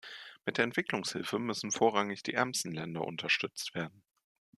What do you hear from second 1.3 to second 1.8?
müssen